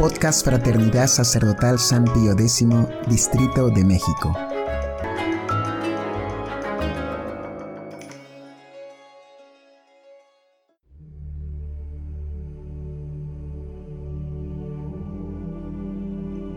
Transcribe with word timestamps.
Podcast 0.00 0.46
Fraternidad 0.46 1.08
Sacerdotal 1.08 1.78
San 1.78 2.04
Pío 2.04 2.32
X, 2.32 2.66
Distrito 3.06 3.68
de 3.68 3.84
México. 3.84 4.34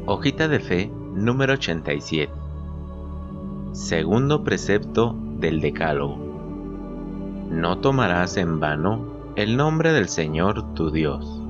Hojita 0.05 0.48
de 0.48 0.60
Fe 0.62 0.89
número 1.14 1.55
87. 1.55 2.32
Segundo 3.73 4.46
precepto 4.46 5.18
del 5.39 5.60
Decálogo. 5.60 6.16
No 7.50 7.78
tomarás 7.80 8.38
en 8.38 8.62
vano 8.62 9.34
el 9.36 9.57
nombre 9.57 9.91
del 9.91 10.07
Señor 10.07 10.73
tu 10.75 10.91
Dios. 10.91 11.43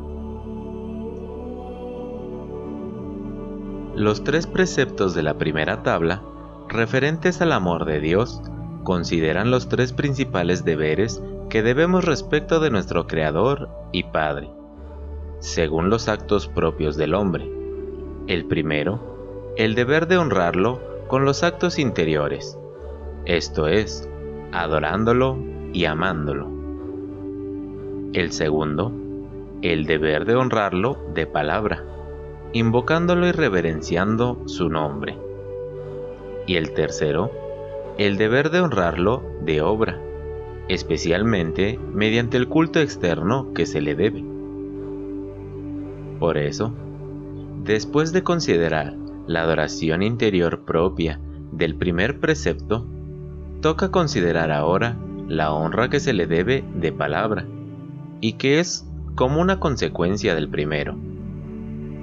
Los 3.95 4.23
tres 4.23 4.47
preceptos 4.47 5.13
de 5.13 5.21
la 5.21 5.37
primera 5.37 5.83
tabla, 5.83 6.23
referentes 6.67 7.41
al 7.41 7.51
amor 7.51 7.85
de 7.85 7.99
Dios, 7.99 8.41
consideran 8.83 9.51
los 9.51 9.69
tres 9.69 9.93
principales 9.93 10.65
deberes 10.65 11.21
que 11.47 11.61
debemos 11.61 12.03
respecto 12.03 12.59
de 12.59 12.71
nuestro 12.71 13.05
Creador 13.05 13.69
y 13.91 14.05
Padre, 14.05 14.49
según 15.37 15.91
los 15.91 16.07
actos 16.07 16.47
propios 16.47 16.97
del 16.97 17.13
hombre. 17.13 17.47
El 18.25 18.45
primero, 18.45 19.53
el 19.57 19.75
deber 19.75 20.07
de 20.07 20.17
honrarlo 20.17 20.81
con 21.07 21.23
los 21.23 21.43
actos 21.43 21.77
interiores, 21.77 22.57
esto 23.25 23.67
es, 23.67 24.09
adorándolo 24.51 25.37
y 25.71 25.85
amándolo. 25.85 26.47
El 28.13 28.31
segundo, 28.31 28.91
el 29.61 29.85
deber 29.85 30.25
de 30.25 30.33
honrarlo 30.33 30.97
de 31.13 31.27
palabra, 31.27 31.83
invocándolo 32.53 33.27
y 33.27 33.31
reverenciando 33.31 34.41
su 34.45 34.69
nombre. 34.69 35.17
Y 36.45 36.55
el 36.55 36.73
tercero, 36.73 37.31
el 37.97 38.17
deber 38.17 38.51
de 38.51 38.61
honrarlo 38.61 39.23
de 39.41 39.61
obra, 39.61 39.99
especialmente 40.67 41.79
mediante 41.93 42.37
el 42.37 42.47
culto 42.47 42.79
externo 42.79 43.53
que 43.53 43.65
se 43.65 43.81
le 43.81 43.95
debe. 43.95 44.23
Por 46.19 46.37
eso, 46.37 46.73
después 47.63 48.13
de 48.13 48.23
considerar 48.23 48.93
la 49.27 49.41
adoración 49.41 50.03
interior 50.03 50.61
propia 50.61 51.19
del 51.51 51.75
primer 51.75 52.19
precepto, 52.19 52.85
toca 53.61 53.89
considerar 53.91 54.51
ahora 54.51 54.97
la 55.27 55.53
honra 55.53 55.89
que 55.89 55.99
se 55.99 56.13
le 56.13 56.27
debe 56.27 56.63
de 56.75 56.91
palabra, 56.91 57.45
y 58.21 58.33
que 58.33 58.59
es 58.59 58.87
como 59.15 59.41
una 59.41 59.59
consecuencia 59.59 60.35
del 60.35 60.49
primero. 60.49 60.95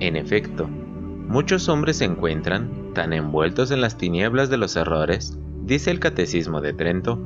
En 0.00 0.16
efecto, 0.16 0.66
muchos 0.66 1.68
hombres 1.68 1.98
se 1.98 2.06
encuentran 2.06 2.92
tan 2.94 3.12
envueltos 3.12 3.70
en 3.70 3.82
las 3.82 3.98
tinieblas 3.98 4.48
de 4.48 4.56
los 4.56 4.74
errores, 4.76 5.38
dice 5.64 5.90
el 5.90 6.00
Catecismo 6.00 6.62
de 6.62 6.72
Trento, 6.72 7.18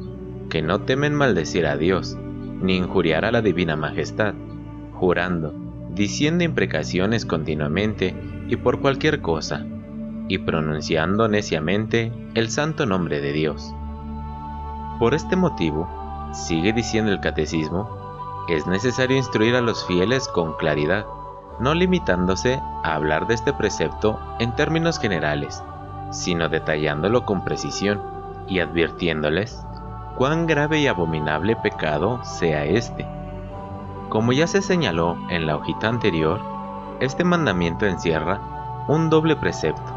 que 0.50 0.60
no 0.60 0.80
temen 0.80 1.14
maldecir 1.14 1.66
a 1.66 1.76
Dios, 1.76 2.18
ni 2.60 2.76
injuriar 2.76 3.24
a 3.24 3.32
la 3.32 3.42
Divina 3.42 3.76
Majestad, 3.76 4.34
jurando, 4.92 5.54
diciendo 5.94 6.42
imprecaciones 6.42 7.24
continuamente 7.24 8.14
y 8.48 8.56
por 8.56 8.80
cualquier 8.80 9.20
cosa, 9.20 9.64
y 10.28 10.38
pronunciando 10.38 11.28
neciamente 11.28 12.12
el 12.34 12.50
santo 12.50 12.86
nombre 12.86 13.20
de 13.20 13.32
Dios. 13.32 13.72
Por 14.98 15.14
este 15.14 15.36
motivo, 15.36 15.88
sigue 16.32 16.72
diciendo 16.72 17.12
el 17.12 17.20
Catecismo, 17.20 17.88
es 18.48 18.66
necesario 18.66 19.16
instruir 19.16 19.54
a 19.54 19.60
los 19.60 19.86
fieles 19.86 20.28
con 20.28 20.56
claridad, 20.56 21.06
no 21.60 21.74
limitándose 21.74 22.60
a 22.82 22.94
hablar 22.94 23.26
de 23.26 23.34
este 23.34 23.52
precepto 23.52 24.18
en 24.38 24.54
términos 24.54 24.98
generales, 24.98 25.62
sino 26.10 26.48
detallándolo 26.48 27.24
con 27.24 27.44
precisión 27.44 28.00
y 28.48 28.60
advirtiéndoles 28.60 29.64
cuán 30.16 30.46
grave 30.46 30.80
y 30.80 30.86
abominable 30.86 31.56
pecado 31.56 32.22
sea 32.24 32.64
este. 32.64 33.06
Como 34.08 34.32
ya 34.32 34.46
se 34.46 34.62
señaló 34.62 35.16
en 35.28 35.46
la 35.46 35.56
hojita 35.56 35.88
anterior, 35.88 36.40
este 37.00 37.24
mandamiento 37.24 37.86
encierra 37.86 38.84
un 38.86 39.10
doble 39.10 39.34
precepto, 39.34 39.92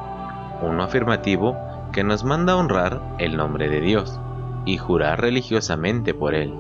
uno 0.62 0.84
afirmativo 0.84 1.56
que 1.92 2.04
nos 2.04 2.24
manda 2.24 2.56
honrar 2.56 3.02
el 3.20 3.38
nombre 3.38 3.70
de 3.70 3.82
Dios 3.82 4.20
y 4.66 4.78
jurar 4.78 5.22
religiosamente 5.22 6.14
por 6.14 6.34
él, 6.34 6.54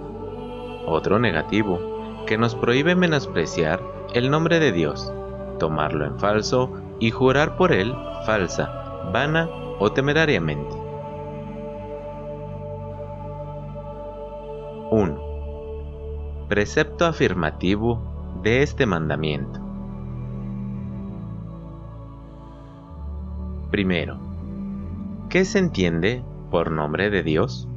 otro 0.85 1.19
negativo 1.19 1.96
que 2.27 2.37
nos 2.37 2.53
prohíbe 2.53 2.95
menospreciar 2.95 3.81
el 4.13 4.29
nombre 4.29 4.59
de 4.59 4.71
Dios, 4.71 5.11
tomarlo 5.57 6.05
en 6.05 6.19
falso 6.19 6.71
y 6.99 7.09
jurar 7.09 7.57
por 7.57 7.71
él 7.71 7.95
falsa, 8.25 8.69
vana 9.11 9.49
o 9.79 9.91
temerariamente. 9.91 10.75
1. 14.91 16.47
Precepto 16.49 17.05
afirmativo 17.05 17.99
de 18.43 18.61
este 18.61 18.85
mandamiento. 18.85 19.59
Primero, 23.71 24.17
¿qué 25.29 25.43
se 25.45 25.59
entiende 25.59 26.23
por 26.51 26.71
nombre 26.71 27.09
de 27.09 27.23
Dios? 27.23 27.67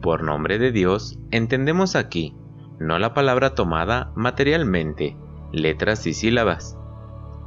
Por 0.00 0.24
nombre 0.24 0.58
de 0.58 0.72
Dios 0.72 1.18
entendemos 1.30 1.94
aquí 1.94 2.34
no 2.78 2.98
la 2.98 3.14
palabra 3.14 3.54
tomada 3.54 4.12
materialmente, 4.14 5.16
letras 5.52 6.06
y 6.06 6.14
sílabas, 6.14 6.78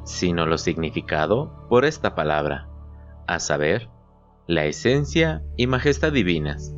sino 0.06 0.46
lo 0.46 0.58
significado 0.58 1.52
por 1.68 1.86
esta 1.86 2.16
palabra, 2.16 2.68
a 3.28 3.40
saber, 3.40 3.90
la 4.48 4.66
esencia 4.66 5.42
y 5.58 5.68
majestad 5.68 6.12
divinas. 6.12 6.74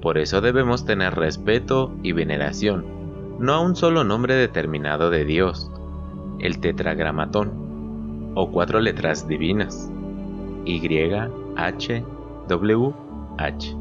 Por 0.00 0.18
eso 0.18 0.40
debemos 0.40 0.86
tener 0.86 1.14
respeto 1.14 1.94
y 2.02 2.12
veneración, 2.12 3.36
no 3.38 3.52
a 3.52 3.60
un 3.60 3.76
solo 3.76 4.04
nombre 4.04 4.34
determinado 4.34 5.10
de 5.10 5.24
Dios, 5.24 5.70
el 6.38 6.60
tetragramatón, 6.60 8.32
o 8.34 8.50
cuatro 8.50 8.80
letras 8.80 9.28
divinas, 9.28 9.90
Y, 10.64 10.80
H, 11.56 12.04
W, 12.48 12.94
H, 13.38 13.76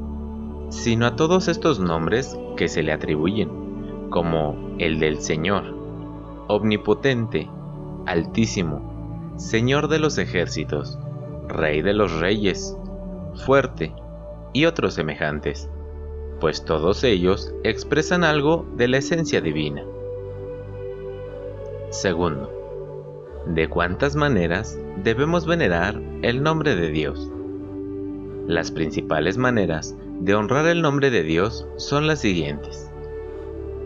sino 0.69 1.05
a 1.05 1.15
todos 1.15 1.47
estos 1.47 1.79
nombres 1.79 2.37
que 2.57 2.67
se 2.67 2.83
le 2.83 2.91
atribuyen 2.91 3.64
como 4.15 4.55
el 4.77 5.01
del 5.01 5.19
Señor, 5.19 5.75
omnipotente, 6.47 7.49
altísimo, 8.05 9.33
Señor 9.35 9.89
de 9.89 9.99
los 9.99 10.17
ejércitos, 10.17 10.97
Rey 11.49 11.81
de 11.81 11.91
los 11.91 12.17
reyes, 12.21 12.77
fuerte, 13.45 13.93
y 14.53 14.67
otros 14.67 14.93
semejantes, 14.93 15.69
pues 16.39 16.63
todos 16.63 17.03
ellos 17.03 17.53
expresan 17.65 18.23
algo 18.23 18.65
de 18.77 18.87
la 18.87 18.99
esencia 18.99 19.41
divina. 19.41 19.83
Segundo, 21.89 23.43
¿de 23.47 23.67
cuántas 23.67 24.15
maneras 24.15 24.79
debemos 25.03 25.45
venerar 25.45 26.01
el 26.21 26.41
nombre 26.41 26.77
de 26.77 26.89
Dios? 26.89 27.29
Las 28.47 28.71
principales 28.71 29.37
maneras 29.37 29.93
de 30.21 30.35
honrar 30.35 30.67
el 30.67 30.81
nombre 30.81 31.09
de 31.11 31.23
Dios 31.23 31.67
son 31.75 32.07
las 32.07 32.19
siguientes 32.19 32.89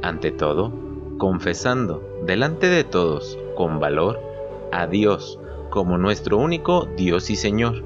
ante 0.01 0.31
todo, 0.31 0.71
confesando 1.17 2.03
delante 2.25 2.67
de 2.67 2.83
todos 2.83 3.37
con 3.55 3.79
valor 3.79 4.19
a 4.71 4.87
Dios 4.87 5.39
como 5.69 5.97
nuestro 5.97 6.37
único 6.37 6.87
Dios 6.97 7.29
y 7.29 7.35
Señor, 7.35 7.83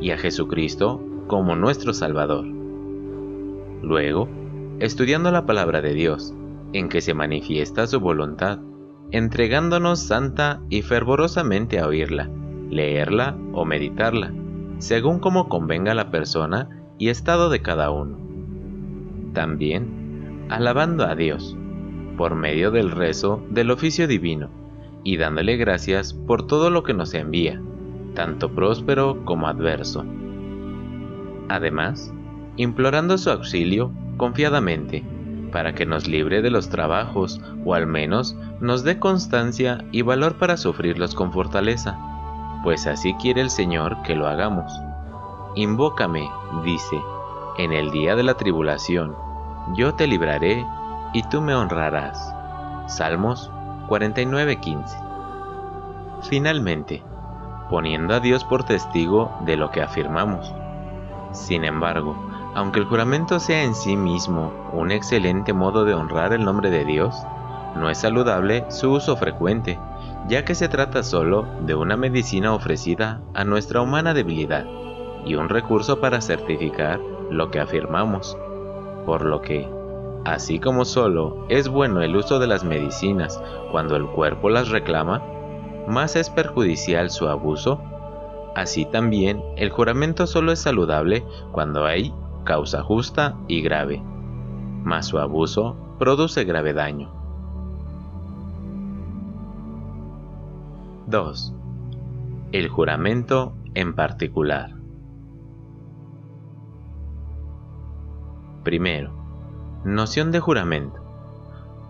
y 0.00 0.10
a 0.10 0.18
Jesucristo 0.18 1.00
como 1.26 1.56
nuestro 1.56 1.92
Salvador. 1.92 2.44
Luego, 3.82 4.28
estudiando 4.78 5.30
la 5.30 5.46
palabra 5.46 5.80
de 5.80 5.94
Dios, 5.94 6.34
en 6.72 6.88
que 6.88 7.00
se 7.00 7.14
manifiesta 7.14 7.86
su 7.86 8.00
voluntad, 8.00 8.58
entregándonos 9.10 10.00
santa 10.00 10.60
y 10.68 10.82
fervorosamente 10.82 11.78
a 11.78 11.86
oírla, 11.86 12.30
leerla 12.70 13.36
o 13.52 13.64
meditarla, 13.64 14.32
según 14.78 15.20
como 15.20 15.48
convenga 15.48 15.94
la 15.94 16.10
persona 16.10 16.68
y 16.98 17.08
estado 17.08 17.48
de 17.48 17.62
cada 17.62 17.90
uno. 17.90 18.18
También 19.32 20.03
alabando 20.48 21.04
a 21.04 21.14
Dios 21.14 21.56
por 22.16 22.34
medio 22.34 22.70
del 22.70 22.90
rezo 22.90 23.42
del 23.50 23.70
oficio 23.70 24.06
divino 24.06 24.50
y 25.02 25.16
dándole 25.16 25.56
gracias 25.56 26.14
por 26.14 26.46
todo 26.46 26.70
lo 26.70 26.82
que 26.82 26.94
nos 26.94 27.12
envía, 27.14 27.60
tanto 28.14 28.54
próspero 28.54 29.24
como 29.24 29.48
adverso. 29.48 30.04
Además, 31.48 32.12
implorando 32.56 33.18
su 33.18 33.30
auxilio 33.30 33.92
confiadamente, 34.16 35.04
para 35.52 35.74
que 35.74 35.86
nos 35.86 36.08
libre 36.08 36.42
de 36.42 36.50
los 36.50 36.68
trabajos 36.68 37.40
o 37.64 37.74
al 37.74 37.86
menos 37.86 38.36
nos 38.60 38.82
dé 38.82 38.98
constancia 38.98 39.84
y 39.92 40.02
valor 40.02 40.34
para 40.34 40.56
sufrirlos 40.56 41.14
con 41.14 41.32
fortaleza, 41.32 41.96
pues 42.64 42.86
así 42.86 43.14
quiere 43.14 43.40
el 43.40 43.50
Señor 43.50 44.02
que 44.02 44.16
lo 44.16 44.26
hagamos. 44.26 44.72
Invócame, 45.54 46.28
dice, 46.64 46.96
en 47.58 47.72
el 47.72 47.90
día 47.92 48.16
de 48.16 48.24
la 48.24 48.34
tribulación, 48.34 49.14
yo 49.72 49.94
te 49.94 50.06
libraré 50.06 50.66
y 51.12 51.22
tú 51.24 51.40
me 51.40 51.54
honrarás. 51.54 52.34
Salmos 52.86 53.50
49:15. 53.88 54.98
Finalmente, 56.22 57.02
poniendo 57.70 58.14
a 58.14 58.20
Dios 58.20 58.44
por 58.44 58.64
testigo 58.64 59.32
de 59.40 59.56
lo 59.56 59.70
que 59.70 59.82
afirmamos. 59.82 60.52
Sin 61.32 61.64
embargo, 61.64 62.14
aunque 62.54 62.78
el 62.78 62.86
juramento 62.86 63.40
sea 63.40 63.64
en 63.64 63.74
sí 63.74 63.96
mismo 63.96 64.52
un 64.72 64.92
excelente 64.92 65.52
modo 65.52 65.84
de 65.84 65.94
honrar 65.94 66.32
el 66.32 66.44
nombre 66.44 66.70
de 66.70 66.84
Dios, 66.84 67.16
no 67.74 67.90
es 67.90 67.98
saludable 67.98 68.64
su 68.68 68.92
uso 68.92 69.16
frecuente, 69.16 69.78
ya 70.28 70.44
que 70.44 70.54
se 70.54 70.68
trata 70.68 71.02
solo 71.02 71.46
de 71.62 71.74
una 71.74 71.96
medicina 71.96 72.54
ofrecida 72.54 73.20
a 73.34 73.44
nuestra 73.44 73.80
humana 73.80 74.14
debilidad 74.14 74.64
y 75.24 75.34
un 75.34 75.48
recurso 75.48 76.00
para 76.00 76.20
certificar 76.20 77.00
lo 77.30 77.50
que 77.50 77.58
afirmamos, 77.58 78.36
por 79.04 79.24
lo 79.24 79.40
que, 79.40 79.68
así 80.24 80.58
como 80.58 80.84
solo 80.84 81.46
es 81.48 81.68
bueno 81.68 82.02
el 82.02 82.16
uso 82.16 82.38
de 82.38 82.46
las 82.46 82.64
medicinas 82.64 83.42
cuando 83.70 83.96
el 83.96 84.06
cuerpo 84.06 84.50
las 84.50 84.68
reclama, 84.68 85.22
más 85.86 86.16
es 86.16 86.30
perjudicial 86.30 87.10
su 87.10 87.28
abuso, 87.28 87.80
así 88.54 88.84
también 88.86 89.42
el 89.56 89.70
juramento 89.70 90.26
solo 90.26 90.52
es 90.52 90.60
saludable 90.60 91.24
cuando 91.52 91.84
hay 91.84 92.12
causa 92.44 92.82
justa 92.82 93.36
y 93.48 93.62
grave, 93.62 94.02
mas 94.82 95.06
su 95.06 95.18
abuso 95.18 95.76
produce 95.98 96.44
grave 96.44 96.72
daño. 96.72 97.10
2. 101.06 101.52
El 102.52 102.68
juramento 102.68 103.52
en 103.74 103.94
particular. 103.94 104.83
Primero, 108.64 109.12
noción 109.84 110.32
de 110.32 110.40
juramento. 110.40 110.98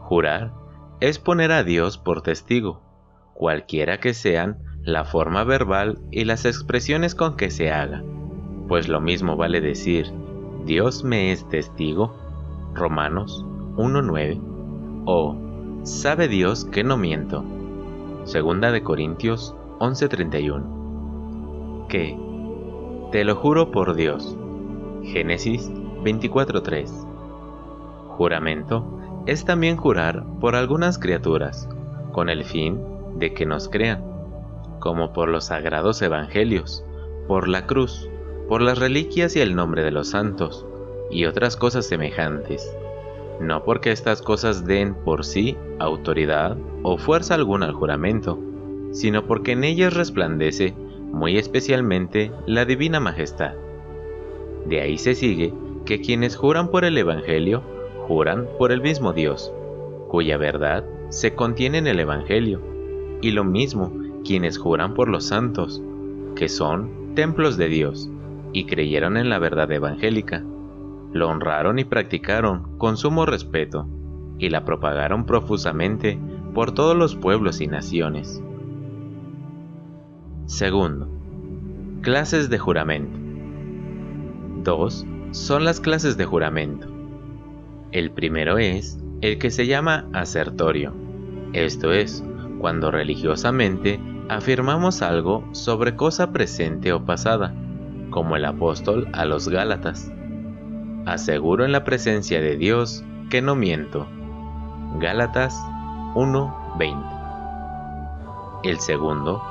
Jurar 0.00 0.52
es 1.00 1.20
poner 1.20 1.52
a 1.52 1.62
Dios 1.62 1.98
por 1.98 2.20
testigo, 2.20 2.80
cualquiera 3.32 4.00
que 4.00 4.12
sean 4.12 4.58
la 4.82 5.04
forma 5.04 5.44
verbal 5.44 6.00
y 6.10 6.24
las 6.24 6.44
expresiones 6.44 7.14
con 7.14 7.36
que 7.36 7.52
se 7.52 7.70
haga, 7.70 8.02
pues 8.66 8.88
lo 8.88 9.00
mismo 9.00 9.36
vale 9.36 9.60
decir 9.60 10.12
Dios 10.66 11.04
me 11.04 11.30
es 11.30 11.48
testigo, 11.48 12.12
Romanos 12.74 13.44
1.9, 13.76 14.40
o 15.06 15.36
sabe 15.84 16.26
Dios 16.26 16.64
que 16.64 16.82
no 16.82 16.96
miento, 16.96 17.44
Segunda 18.24 18.72
de 18.72 18.82
Corintios 18.82 19.54
11:31, 19.78 21.86
que 21.88 22.18
te 23.12 23.22
lo 23.22 23.36
juro 23.36 23.70
por 23.70 23.94
Dios, 23.94 24.36
Génesis 25.04 25.70
24:3. 26.04 27.06
Juramento 28.08 28.84
es 29.26 29.44
también 29.44 29.76
jurar 29.76 30.22
por 30.38 30.54
algunas 30.54 30.98
criaturas, 30.98 31.68
con 32.12 32.28
el 32.28 32.44
fin 32.44 32.78
de 33.16 33.32
que 33.32 33.46
nos 33.46 33.68
crean, 33.68 34.04
como 34.80 35.14
por 35.14 35.28
los 35.28 35.46
sagrados 35.46 36.02
evangelios, 36.02 36.84
por 37.26 37.48
la 37.48 37.66
cruz, 37.66 38.08
por 38.48 38.60
las 38.60 38.78
reliquias 38.78 39.34
y 39.34 39.40
el 39.40 39.56
nombre 39.56 39.82
de 39.82 39.90
los 39.90 40.08
santos, 40.08 40.66
y 41.10 41.24
otras 41.24 41.56
cosas 41.56 41.86
semejantes, 41.86 42.70
no 43.40 43.64
porque 43.64 43.90
estas 43.90 44.20
cosas 44.20 44.66
den 44.66 44.94
por 44.94 45.24
sí 45.24 45.56
autoridad 45.78 46.56
o 46.82 46.98
fuerza 46.98 47.34
alguna 47.34 47.66
al 47.66 47.72
juramento, 47.72 48.38
sino 48.92 49.26
porque 49.26 49.52
en 49.52 49.64
ellas 49.64 49.94
resplandece 49.94 50.74
muy 51.12 51.38
especialmente 51.38 52.30
la 52.46 52.66
divina 52.66 53.00
majestad. 53.00 53.54
De 54.66 54.80
ahí 54.80 54.98
se 54.98 55.14
sigue 55.14 55.52
que 55.84 56.00
quienes 56.00 56.36
juran 56.36 56.68
por 56.68 56.84
el 56.84 56.96
Evangelio, 56.96 57.62
juran 58.06 58.46
por 58.58 58.72
el 58.72 58.80
mismo 58.80 59.12
Dios, 59.12 59.52
cuya 60.08 60.36
verdad 60.36 60.84
se 61.10 61.34
contiene 61.34 61.78
en 61.78 61.86
el 61.86 62.00
Evangelio, 62.00 62.60
y 63.20 63.30
lo 63.30 63.44
mismo 63.44 63.92
quienes 64.24 64.58
juran 64.58 64.94
por 64.94 65.08
los 65.08 65.24
santos, 65.24 65.82
que 66.36 66.48
son 66.48 67.14
templos 67.14 67.56
de 67.56 67.68
Dios, 67.68 68.10
y 68.52 68.64
creyeron 68.64 69.16
en 69.16 69.28
la 69.28 69.38
verdad 69.38 69.70
evangélica. 69.70 70.42
Lo 71.12 71.28
honraron 71.28 71.78
y 71.78 71.84
practicaron 71.84 72.78
con 72.78 72.96
sumo 72.96 73.26
respeto, 73.26 73.86
y 74.38 74.48
la 74.48 74.64
propagaron 74.64 75.26
profusamente 75.26 76.18
por 76.54 76.72
todos 76.72 76.96
los 76.96 77.14
pueblos 77.14 77.60
y 77.60 77.66
naciones. 77.66 78.42
Segundo, 80.46 81.08
clases 82.02 82.50
de 82.50 82.58
juramento. 82.58 83.18
Dos 84.62 85.06
son 85.34 85.64
las 85.64 85.80
clases 85.80 86.16
de 86.16 86.24
juramento. 86.26 86.86
El 87.90 88.12
primero 88.12 88.56
es 88.58 89.00
el 89.20 89.38
que 89.38 89.50
se 89.50 89.66
llama 89.66 90.06
asertorio, 90.12 90.94
esto 91.52 91.92
es, 91.92 92.22
cuando 92.60 92.92
religiosamente 92.92 93.98
afirmamos 94.28 95.02
algo 95.02 95.44
sobre 95.50 95.96
cosa 95.96 96.30
presente 96.30 96.92
o 96.92 97.04
pasada, 97.04 97.52
como 98.10 98.36
el 98.36 98.44
apóstol 98.44 99.08
a 99.12 99.24
los 99.24 99.48
Gálatas. 99.48 100.08
Aseguro 101.04 101.64
en 101.64 101.72
la 101.72 101.82
presencia 101.82 102.40
de 102.40 102.56
Dios 102.56 103.02
que 103.28 103.42
no 103.42 103.56
miento. 103.56 104.06
Gálatas 105.00 105.60
1:20. 106.14 106.94
El 108.62 108.78
segundo 108.78 109.42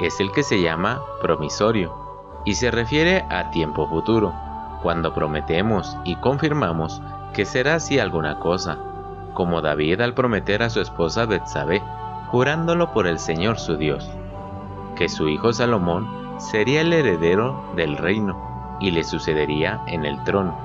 es 0.00 0.20
el 0.20 0.30
que 0.30 0.44
se 0.44 0.62
llama 0.62 1.02
promisorio 1.20 1.92
y 2.44 2.54
se 2.54 2.70
refiere 2.70 3.24
a 3.28 3.50
tiempo 3.50 3.88
futuro, 3.88 4.32
cuando 4.82 5.14
prometemos 5.14 5.96
y 6.04 6.16
confirmamos 6.16 7.00
que 7.32 7.44
será 7.44 7.76
así 7.76 7.98
alguna 7.98 8.38
cosa, 8.38 8.78
como 9.34 9.62
David 9.62 10.00
al 10.00 10.14
prometer 10.14 10.62
a 10.62 10.70
su 10.70 10.80
esposa 10.80 11.24
Betsabé, 11.24 11.82
jurándolo 12.28 12.92
por 12.92 13.06
el 13.06 13.18
Señor 13.18 13.58
su 13.58 13.76
Dios, 13.76 14.10
que 14.96 15.08
su 15.08 15.28
hijo 15.28 15.52
Salomón 15.52 16.08
sería 16.38 16.80
el 16.80 16.92
heredero 16.92 17.62
del 17.76 17.96
reino 17.96 18.78
y 18.80 18.90
le 18.90 19.04
sucedería 19.04 19.82
en 19.86 20.04
el 20.04 20.22
trono. 20.24 20.58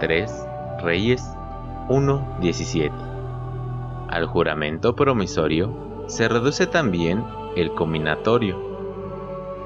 3 0.00 0.46
Reyes 0.82 1.36
1.17 1.88 2.90
Al 4.08 4.26
juramento 4.26 4.96
promisorio 4.96 6.04
se 6.06 6.28
reduce 6.28 6.66
también 6.66 7.24
el 7.56 7.74
combinatorio, 7.74 8.58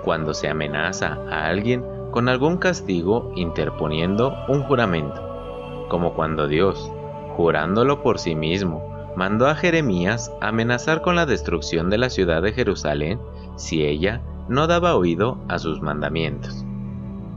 cuando 0.03 0.35
se 0.35 0.49
amenaza 0.49 1.19
a 1.31 1.47
alguien 1.47 1.94
con 2.15 2.29
algún 2.29 2.59
castigo 2.59 3.33
interponiendo 3.35 4.37
un 4.47 4.63
juramento, 4.63 5.89
como 5.89 6.15
cuando 6.15 6.47
Dios, 6.47 6.93
jurándolo 7.37 8.05
por 8.05 8.21
sí 8.21 8.37
mismo, 8.37 9.13
mandó 9.17 9.49
a 9.49 9.57
Jeremías 9.57 10.33
amenazar 10.41 11.03
con 11.03 11.17
la 11.17 11.27
destrucción 11.27 11.91
de 11.91 11.99
la 11.99 12.11
ciudad 12.11 12.41
de 12.41 12.53
Jerusalén 12.53 13.19
si 13.57 13.83
ella 13.83 14.23
no 14.49 14.69
daba 14.69 14.95
oído 14.95 15.41
a 15.49 15.59
sus 15.59 15.83
mandamientos. 15.83 16.65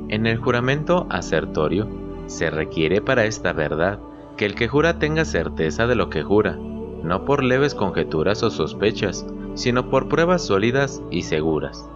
En 0.09 0.27
el 0.27 0.39
juramento 0.39 1.07
asertorio 1.11 1.89
se 2.27 2.51
requiere 2.51 3.01
para 3.01 3.25
esta 3.25 3.53
verdad 3.53 3.99
que 4.37 4.47
el 4.47 4.55
que 4.55 4.69
jura 4.69 4.99
tenga 4.99 5.25
certeza 5.25 5.87
de 5.87 5.95
lo 5.95 6.11
que 6.11 6.23
jura, 6.23 6.57
no 6.57 7.25
por 7.25 7.45
leves 7.45 7.75
conjeturas 7.75 8.43
o 8.43 8.51
sospechas, 8.51 9.27
sino 9.55 9.91
por 9.91 10.09
pruebas 10.09 10.47
sólidas 10.47 11.03
y 11.11 11.23
seguras. 11.23 11.89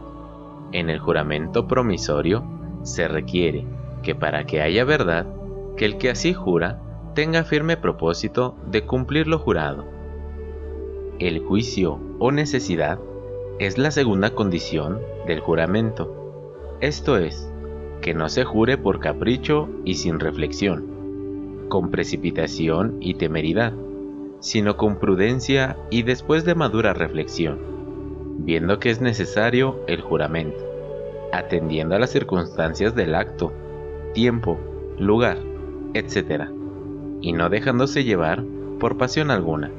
En 0.72 0.90
el 0.90 0.98
juramento 0.98 1.66
promisorio 1.66 2.44
se 2.82 3.08
requiere 3.08 3.66
que 4.02 4.14
para 4.14 4.44
que 4.46 4.62
haya 4.62 4.84
verdad, 4.84 5.26
que 5.76 5.84
el 5.84 5.98
que 5.98 6.10
así 6.10 6.32
jura 6.32 6.80
tenga 7.14 7.44
firme 7.44 7.76
propósito 7.76 8.56
de 8.66 8.86
cumplir 8.86 9.26
lo 9.26 9.38
jurado 9.38 10.00
el 11.20 11.40
juicio 11.40 12.00
o 12.18 12.32
necesidad 12.32 12.98
es 13.58 13.76
la 13.76 13.90
segunda 13.90 14.30
condición 14.30 15.00
del 15.26 15.40
juramento. 15.40 16.78
Esto 16.80 17.18
es, 17.18 17.46
que 18.00 18.14
no 18.14 18.30
se 18.30 18.44
jure 18.44 18.78
por 18.78 19.00
capricho 19.00 19.68
y 19.84 19.96
sin 19.96 20.18
reflexión, 20.18 21.66
con 21.68 21.90
precipitación 21.90 22.96
y 23.00 23.14
temeridad, 23.14 23.74
sino 24.40 24.78
con 24.78 24.98
prudencia 24.98 25.76
y 25.90 26.04
después 26.04 26.46
de 26.46 26.54
madura 26.54 26.94
reflexión, 26.94 27.58
viendo 28.44 28.78
que 28.78 28.90
es 28.90 29.00
necesario 29.00 29.80
el 29.87 30.00
juramento, 30.00 30.59
atendiendo 31.32 31.94
a 31.94 31.99
las 31.99 32.11
circunstancias 32.11 32.94
del 32.94 33.14
acto, 33.14 33.52
tiempo, 34.14 34.59
lugar, 34.99 35.38
etc., 35.94 36.50
y 37.20 37.32
no 37.32 37.50
dejándose 37.50 38.04
llevar 38.04 38.42
por 38.78 38.97
pasión 38.97 39.30
alguna 39.30 39.70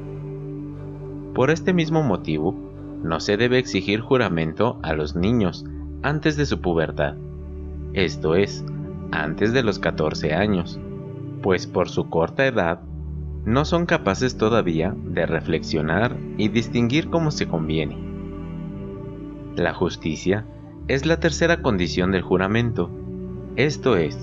Por 1.33 1.49
este 1.49 1.73
mismo 1.73 2.03
motivo, 2.03 2.55
no 3.03 3.19
se 3.19 3.35
debe 3.35 3.57
exigir 3.57 3.99
juramento 3.99 4.79
a 4.83 4.93
los 4.93 5.15
niños 5.15 5.65
antes 6.03 6.37
de 6.37 6.45
su 6.45 6.61
pubertad, 6.61 7.15
esto 7.93 8.35
es, 8.35 8.63
antes 9.11 9.51
de 9.51 9.63
los 9.63 9.79
14 9.79 10.33
años, 10.33 10.79
pues 11.41 11.67
por 11.67 11.89
su 11.89 12.09
corta 12.09 12.45
edad 12.45 12.79
no 13.43 13.65
son 13.65 13.85
capaces 13.85 14.37
todavía 14.37 14.95
de 15.03 15.25
reflexionar 15.25 16.15
y 16.37 16.47
distinguir 16.47 17.09
como 17.09 17.31
se 17.31 17.47
conviene. 17.47 18.10
La 19.55 19.73
justicia 19.73 20.45
es 20.87 21.05
la 21.05 21.19
tercera 21.19 21.61
condición 21.61 22.11
del 22.11 22.21
juramento, 22.21 22.89
esto 23.57 23.97
es, 23.97 24.17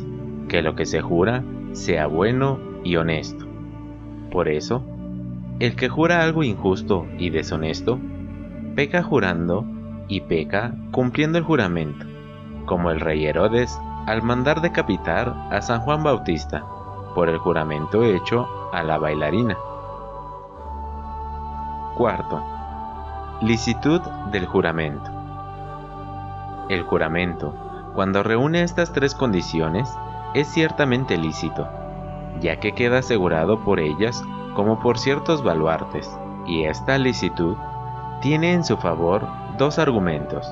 que 0.49 0.63
lo 0.63 0.75
que 0.75 0.87
se 0.87 1.03
jura 1.03 1.45
sea 1.73 2.07
bueno 2.07 2.59
y 2.83 2.97
honesto. 2.97 3.47
Por 4.31 4.49
eso, 4.49 4.83
el 5.61 5.77
que 5.77 5.91
jura 5.91 6.23
algo 6.23 6.43
injusto 6.43 7.07
y 7.19 7.29
deshonesto, 7.29 7.99
peca 8.75 9.03
jurando 9.03 9.67
y 10.09 10.23
peca 10.23 10.75
cumpliendo 10.93 11.37
el 11.37 11.45
juramento, 11.45 12.07
como 12.65 12.91
el 12.91 13.01
rey 13.01 13.27
Herodes 13.27 13.79
al 14.07 14.23
mandar 14.23 14.63
decapitar 14.63 15.35
a 15.51 15.61
San 15.61 15.81
Juan 15.81 16.03
Bautista 16.03 16.65
por 17.15 17.29
el 17.29 17.37
juramento 17.37 18.03
hecho 18.03 18.49
a 18.73 18.83
la 18.83 18.97
bailarina. 18.97 19.59
Cuarto, 21.97 22.43
licitud 23.43 24.01
del 24.31 24.47
juramento. 24.47 25.18
El 26.69 26.83
juramento, 26.83 27.55
cuando 27.95 28.23
reúne 28.23 28.63
estas 28.63 28.93
tres 28.93 29.15
condiciones, 29.15 29.89
es 30.35 30.49
ciertamente 30.49 31.17
lícito, 31.17 31.67
ya 32.41 32.61
que 32.61 32.75
queda 32.75 32.99
asegurado 32.99 33.65
por 33.65 33.81
ellas 33.81 34.23
como 34.55 34.81
por 34.81 34.99
ciertos 34.99 35.43
baluartes, 35.43 36.11
y 36.47 36.65
esta 36.65 36.99
licitud 36.99 37.57
tiene 38.21 38.53
en 38.53 38.65
su 38.65 38.77
favor 38.77 39.27
dos 39.57 39.79
argumentos. 39.79 40.47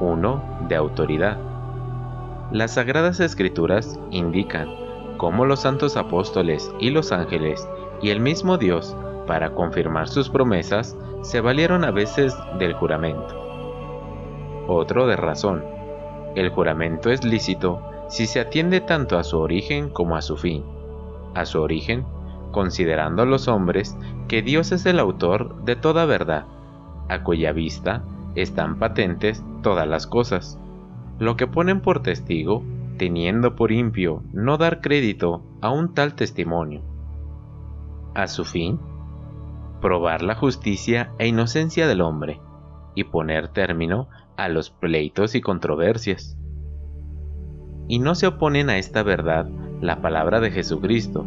Uno 0.00 0.42
de 0.68 0.76
autoridad. 0.76 1.38
Las 2.50 2.74
sagradas 2.74 3.20
escrituras 3.20 3.98
indican 4.10 4.68
cómo 5.16 5.46
los 5.46 5.60
santos 5.60 5.96
apóstoles 5.96 6.70
y 6.78 6.90
los 6.90 7.12
ángeles 7.12 7.68
y 8.02 8.10
el 8.10 8.20
mismo 8.20 8.58
Dios, 8.58 8.96
para 9.26 9.50
confirmar 9.50 10.08
sus 10.08 10.28
promesas, 10.28 10.96
se 11.22 11.40
valieron 11.40 11.84
a 11.84 11.90
veces 11.90 12.36
del 12.58 12.74
juramento. 12.74 13.51
Otro 14.68 15.06
de 15.06 15.16
razón. 15.16 15.64
El 16.36 16.50
juramento 16.50 17.10
es 17.10 17.24
lícito 17.24 17.82
si 18.08 18.26
se 18.26 18.40
atiende 18.40 18.80
tanto 18.80 19.18
a 19.18 19.24
su 19.24 19.38
origen 19.38 19.90
como 19.90 20.16
a 20.16 20.22
su 20.22 20.36
fin. 20.36 20.64
A 21.34 21.44
su 21.46 21.60
origen, 21.60 22.04
considerando 22.52 23.24
los 23.26 23.48
hombres 23.48 23.96
que 24.28 24.42
Dios 24.42 24.70
es 24.70 24.86
el 24.86 25.00
autor 25.00 25.64
de 25.64 25.76
toda 25.76 26.04
verdad, 26.04 26.46
a 27.08 27.22
cuya 27.24 27.52
vista 27.52 28.04
están 28.34 28.78
patentes 28.78 29.42
todas 29.62 29.88
las 29.88 30.06
cosas, 30.06 30.58
lo 31.18 31.36
que 31.36 31.46
ponen 31.46 31.80
por 31.80 32.02
testigo 32.02 32.62
teniendo 32.98 33.56
por 33.56 33.72
impio 33.72 34.22
no 34.32 34.58
dar 34.58 34.80
crédito 34.80 35.42
a 35.60 35.70
un 35.70 35.92
tal 35.92 36.14
testimonio. 36.14 36.82
A 38.14 38.28
su 38.28 38.44
fin, 38.44 38.78
probar 39.80 40.22
la 40.22 40.34
justicia 40.34 41.12
e 41.18 41.26
inocencia 41.26 41.88
del 41.88 42.00
hombre 42.00 42.40
y 42.94 43.04
poner 43.04 43.48
término 43.48 44.08
a 44.36 44.48
los 44.48 44.70
pleitos 44.70 45.34
y 45.34 45.40
controversias. 45.40 46.36
Y 47.88 47.98
no 47.98 48.14
se 48.14 48.26
oponen 48.26 48.70
a 48.70 48.78
esta 48.78 49.02
verdad 49.02 49.48
la 49.80 50.00
palabra 50.00 50.40
de 50.40 50.50
Jesucristo. 50.50 51.24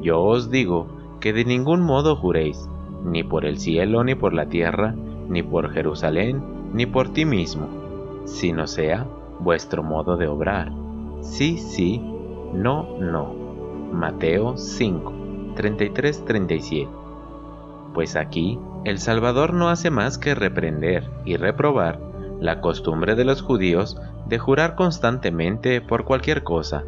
Yo 0.00 0.22
os 0.22 0.50
digo 0.50 1.18
que 1.20 1.32
de 1.32 1.44
ningún 1.44 1.82
modo 1.82 2.16
juréis, 2.16 2.68
ni 3.04 3.22
por 3.22 3.44
el 3.44 3.58
cielo, 3.58 4.04
ni 4.04 4.14
por 4.14 4.34
la 4.34 4.46
tierra, 4.46 4.94
ni 5.28 5.42
por 5.42 5.72
Jerusalén, 5.72 6.42
ni 6.72 6.86
por 6.86 7.12
ti 7.12 7.24
mismo, 7.24 7.68
sino 8.26 8.66
sea 8.66 9.06
vuestro 9.40 9.82
modo 9.82 10.16
de 10.16 10.28
obrar 10.28 10.70
sí, 11.20 11.58
sí, 11.58 11.98
no, 12.52 12.98
no. 12.98 13.34
Mateo 13.92 14.56
5, 14.56 15.12
33-37. 15.56 16.88
Pues 17.94 18.16
aquí 18.16 18.58
el 18.84 18.98
Salvador 18.98 19.52
no 19.52 19.68
hace 19.68 19.90
más 19.90 20.16
que 20.16 20.34
reprender 20.34 21.04
y 21.24 21.36
reprobar 21.36 22.00
la 22.40 22.60
costumbre 22.60 23.14
de 23.14 23.24
los 23.24 23.42
judíos 23.42 24.00
de 24.26 24.38
jurar 24.38 24.74
constantemente 24.74 25.80
por 25.82 26.04
cualquier 26.04 26.42
cosa, 26.42 26.84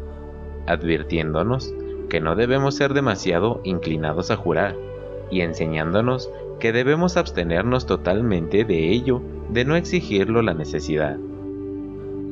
advirtiéndonos 0.65 1.73
que 2.09 2.19
no 2.19 2.35
debemos 2.35 2.75
ser 2.75 2.93
demasiado 2.93 3.61
inclinados 3.63 4.31
a 4.31 4.35
jurar 4.37 4.75
y 5.29 5.41
enseñándonos 5.41 6.29
que 6.59 6.71
debemos 6.71 7.17
abstenernos 7.17 7.85
totalmente 7.85 8.65
de 8.65 8.89
ello 8.89 9.21
de 9.49 9.65
no 9.65 9.75
exigirlo 9.75 10.41
la 10.41 10.53
necesidad. 10.53 11.17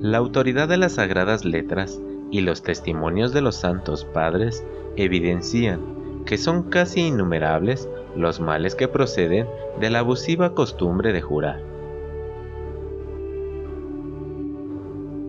La 0.01 0.17
autoridad 0.17 0.67
de 0.67 0.77
las 0.77 0.93
sagradas 0.93 1.45
letras 1.45 2.01
y 2.31 2.41
los 2.41 2.63
testimonios 2.63 3.33
de 3.33 3.41
los 3.41 3.55
santos 3.55 4.05
padres 4.05 4.65
evidencian 4.95 5.79
que 6.25 6.37
son 6.37 6.63
casi 6.63 7.01
innumerables 7.01 7.87
los 8.15 8.39
males 8.39 8.75
que 8.75 8.87
proceden 8.87 9.47
de 9.79 9.89
la 9.89 9.99
abusiva 9.99 10.53
costumbre 10.53 11.13
de 11.13 11.21
jurar. 11.21 11.61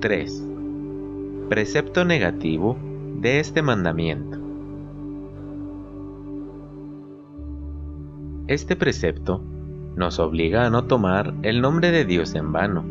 3. 0.01 0.45
Precepto 1.49 2.05
negativo 2.05 2.77
de 3.21 3.39
este 3.39 3.62
mandamiento. 3.62 4.39
Este 8.49 8.75
precepto 8.75 9.41
nos 9.95 10.19
obliga 10.19 10.67
a 10.67 10.71
no 10.71 10.85
tomar 10.85 11.33
el 11.43 11.61
nombre 11.61 11.91
de 11.93 12.05
Dios 12.05 12.35
en 12.35 12.53
vano, 12.53 12.85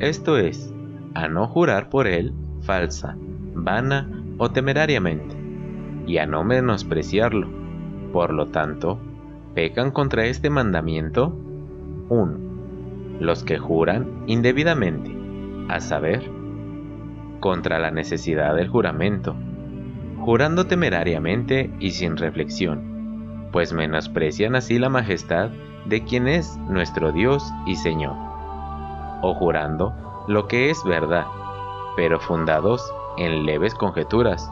esto 0.00 0.38
es, 0.38 0.72
a 1.14 1.28
no 1.28 1.46
jurar 1.46 1.90
por 1.90 2.06
él 2.06 2.32
falsa, 2.62 3.16
vana 3.54 4.08
o 4.38 4.50
temerariamente, 4.50 5.36
y 6.06 6.18
a 6.18 6.26
no 6.26 6.44
menospreciarlo. 6.44 7.48
Por 8.12 8.32
lo 8.32 8.46
tanto, 8.46 8.98
pecan 9.54 9.92
contra 9.92 10.26
este 10.26 10.50
mandamiento 10.50 11.32
1. 12.08 13.20
Los 13.20 13.44
que 13.44 13.58
juran 13.58 14.24
indebidamente, 14.26 15.16
a 15.68 15.80
saber, 15.80 16.28
contra 17.40 17.78
la 17.78 17.90
necesidad 17.90 18.56
del 18.56 18.68
juramento, 18.68 19.36
jurando 20.18 20.66
temerariamente 20.66 21.70
y 21.78 21.92
sin 21.92 22.16
reflexión, 22.16 23.48
pues 23.52 23.72
menosprecian 23.72 24.56
así 24.56 24.78
la 24.78 24.88
majestad 24.88 25.50
de 25.84 26.02
quien 26.02 26.26
es 26.26 26.56
nuestro 26.68 27.12
Dios 27.12 27.44
y 27.66 27.76
Señor, 27.76 28.16
o 29.22 29.34
jurando 29.34 29.94
lo 30.26 30.48
que 30.48 30.70
es 30.70 30.82
verdad, 30.84 31.26
pero 31.96 32.18
fundados 32.18 32.92
en 33.18 33.46
leves 33.46 33.74
conjeturas, 33.74 34.50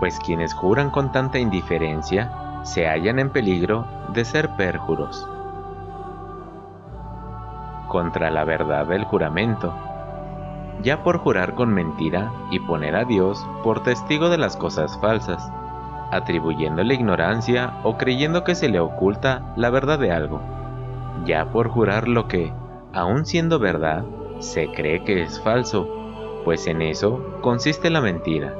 pues 0.00 0.18
quienes 0.18 0.52
juran 0.52 0.90
con 0.90 1.12
tanta 1.12 1.38
indiferencia 1.38 2.30
se 2.64 2.88
hallan 2.88 3.18
en 3.18 3.30
peligro 3.30 3.86
de 4.12 4.24
ser 4.24 4.56
perjuros. 4.56 5.28
Contra 7.88 8.30
la 8.30 8.44
verdad 8.44 8.86
del 8.86 9.04
juramento, 9.04 9.72
ya 10.82 11.02
por 11.02 11.18
jurar 11.18 11.54
con 11.54 11.72
mentira 11.72 12.32
y 12.50 12.58
poner 12.58 12.96
a 12.96 13.04
Dios 13.04 13.46
por 13.62 13.82
testigo 13.82 14.30
de 14.30 14.38
las 14.38 14.56
cosas 14.56 14.98
falsas, 14.98 15.48
atribuyéndole 16.10 16.94
ignorancia 16.94 17.74
o 17.84 17.96
creyendo 17.96 18.44
que 18.44 18.54
se 18.54 18.68
le 18.68 18.80
oculta 18.80 19.52
la 19.56 19.70
verdad 19.70 19.98
de 19.98 20.10
algo, 20.10 20.40
ya 21.24 21.50
por 21.50 21.68
jurar 21.68 22.08
lo 22.08 22.28
que, 22.28 22.52
aun 22.94 23.26
siendo 23.26 23.58
verdad, 23.58 24.04
se 24.38 24.72
cree 24.72 25.04
que 25.04 25.22
es 25.22 25.40
falso, 25.40 25.88
pues 26.44 26.66
en 26.66 26.82
eso 26.82 27.22
consiste 27.42 27.90
la 27.90 28.00
mentira, 28.00 28.54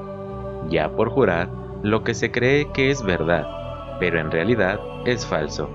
ya 0.68 0.90
por 0.90 1.10
jurar 1.10 1.48
lo 1.82 2.04
que 2.04 2.14
se 2.14 2.30
cree 2.30 2.70
que 2.72 2.90
es 2.90 3.02
verdad, 3.02 3.63
pero 3.98 4.20
en 4.20 4.30
realidad 4.30 4.80
es 5.06 5.26
falso, 5.26 5.68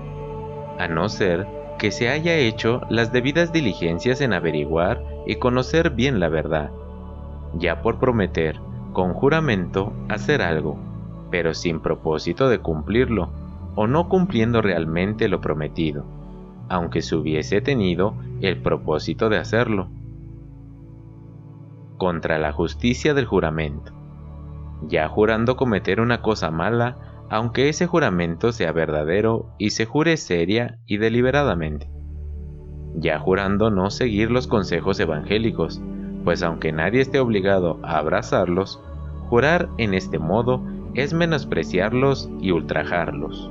a 0.78 0.88
no 0.88 1.08
ser 1.08 1.46
que 1.78 1.90
se 1.90 2.08
haya 2.08 2.36
hecho 2.36 2.82
las 2.90 3.12
debidas 3.12 3.52
diligencias 3.52 4.20
en 4.20 4.32
averiguar 4.32 5.02
y 5.26 5.36
conocer 5.36 5.90
bien 5.90 6.20
la 6.20 6.28
verdad, 6.28 6.70
ya 7.54 7.82
por 7.82 7.98
prometer 7.98 8.60
con 8.92 9.14
juramento 9.14 9.92
hacer 10.08 10.42
algo, 10.42 10.76
pero 11.30 11.54
sin 11.54 11.80
propósito 11.80 12.48
de 12.48 12.58
cumplirlo, 12.58 13.30
o 13.76 13.86
no 13.86 14.08
cumpliendo 14.08 14.62
realmente 14.62 15.28
lo 15.28 15.40
prometido, 15.40 16.04
aunque 16.68 17.02
se 17.02 17.16
hubiese 17.16 17.60
tenido 17.60 18.14
el 18.40 18.60
propósito 18.60 19.28
de 19.28 19.38
hacerlo. 19.38 19.88
Contra 21.96 22.38
la 22.38 22.52
justicia 22.52 23.14
del 23.14 23.26
juramento, 23.26 23.92
ya 24.82 25.08
jurando 25.08 25.56
cometer 25.56 26.00
una 26.00 26.20
cosa 26.20 26.50
mala, 26.50 26.96
aunque 27.30 27.68
ese 27.68 27.86
juramento 27.86 28.52
sea 28.52 28.72
verdadero 28.72 29.54
y 29.56 29.70
se 29.70 29.86
jure 29.86 30.16
seria 30.16 30.78
y 30.86 30.98
deliberadamente, 30.98 31.88
ya 32.96 33.20
jurando 33.20 33.70
no 33.70 33.90
seguir 33.90 34.30
los 34.32 34.48
consejos 34.48 34.98
evangélicos, 34.98 35.80
pues 36.24 36.42
aunque 36.42 36.72
nadie 36.72 37.00
esté 37.00 37.20
obligado 37.20 37.78
a 37.82 37.98
abrazarlos, 37.98 38.82
jurar 39.28 39.68
en 39.78 39.94
este 39.94 40.18
modo 40.18 40.62
es 40.94 41.14
menospreciarlos 41.14 42.28
y 42.40 42.50
ultrajarlos. 42.50 43.50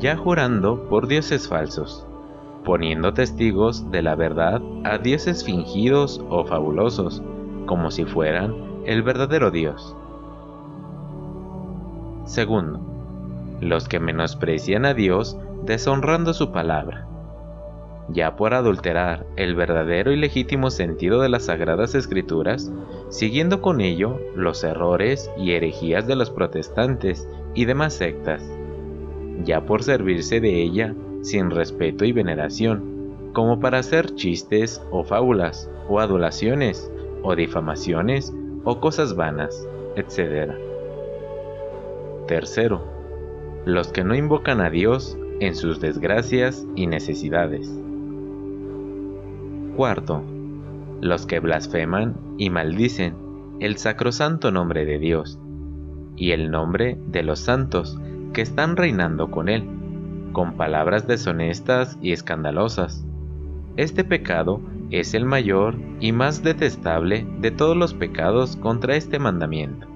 ya 0.00 0.16
jurando 0.16 0.88
por 0.88 1.08
dioses 1.08 1.48
falsos, 1.48 2.06
poniendo 2.64 3.14
testigos 3.14 3.90
de 3.90 4.02
la 4.02 4.14
verdad 4.14 4.62
a 4.84 4.98
dioses 4.98 5.44
fingidos 5.44 6.24
o 6.28 6.44
fabulosos, 6.44 7.22
como 7.66 7.90
si 7.90 8.04
fueran 8.04 8.54
el 8.84 9.02
verdadero 9.02 9.50
Dios. 9.50 9.96
Segundo, 12.24 12.87
los 13.60 13.88
que 13.88 14.00
menosprecian 14.00 14.84
a 14.84 14.94
Dios 14.94 15.36
deshonrando 15.64 16.32
su 16.32 16.52
palabra, 16.52 17.06
ya 18.08 18.36
por 18.36 18.54
adulterar 18.54 19.26
el 19.36 19.54
verdadero 19.54 20.12
y 20.12 20.16
legítimo 20.16 20.70
sentido 20.70 21.20
de 21.20 21.28
las 21.28 21.44
sagradas 21.44 21.94
escrituras, 21.94 22.72
siguiendo 23.10 23.60
con 23.60 23.80
ello 23.80 24.18
los 24.34 24.64
errores 24.64 25.30
y 25.36 25.52
herejías 25.52 26.06
de 26.06 26.16
los 26.16 26.30
protestantes 26.30 27.28
y 27.54 27.64
demás 27.64 27.94
sectas, 27.94 28.42
ya 29.44 29.66
por 29.66 29.82
servirse 29.82 30.40
de 30.40 30.62
ella 30.62 30.94
sin 31.22 31.50
respeto 31.50 32.04
y 32.04 32.12
veneración, 32.12 32.98
como 33.32 33.60
para 33.60 33.78
hacer 33.78 34.14
chistes 34.14 34.82
o 34.90 35.04
fábulas, 35.04 35.70
o 35.88 36.00
adulaciones, 36.00 36.90
o 37.22 37.34
difamaciones, 37.34 38.32
o 38.64 38.80
cosas 38.80 39.16
vanas, 39.16 39.66
etc. 39.96 40.52
Tercero, 42.26 42.97
los 43.68 43.92
que 43.92 44.02
no 44.02 44.14
invocan 44.14 44.62
a 44.62 44.70
Dios 44.70 45.18
en 45.40 45.54
sus 45.54 45.78
desgracias 45.78 46.66
y 46.74 46.86
necesidades. 46.86 47.70
Cuarto, 49.76 50.22
los 51.02 51.26
que 51.26 51.38
blasfeman 51.38 52.16
y 52.38 52.48
maldicen 52.48 53.14
el 53.60 53.76
sacrosanto 53.76 54.50
nombre 54.50 54.86
de 54.86 54.98
Dios 54.98 55.38
y 56.16 56.30
el 56.30 56.50
nombre 56.50 56.96
de 57.08 57.22
los 57.22 57.40
santos 57.40 58.00
que 58.32 58.40
están 58.40 58.74
reinando 58.74 59.30
con 59.30 59.50
Él, 59.50 59.68
con 60.32 60.54
palabras 60.54 61.06
deshonestas 61.06 61.98
y 62.00 62.12
escandalosas. 62.12 63.04
Este 63.76 64.02
pecado 64.02 64.62
es 64.90 65.12
el 65.12 65.26
mayor 65.26 65.74
y 66.00 66.12
más 66.12 66.42
detestable 66.42 67.26
de 67.40 67.50
todos 67.50 67.76
los 67.76 67.92
pecados 67.92 68.56
contra 68.56 68.96
este 68.96 69.18
mandamiento. 69.18 69.87